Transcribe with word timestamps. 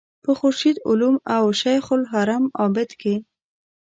په 0.23 0.31
خورشید 0.39 0.77
علوم 0.87 1.15
او 1.35 1.43
شیخ 1.61 1.85
الحرم 1.97 2.43
عابد 2.59 2.89
کې. 3.01 3.15